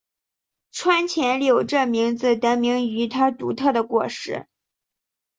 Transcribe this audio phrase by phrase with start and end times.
[0.71, 4.47] 串钱柳这名字得名于它独特的果实。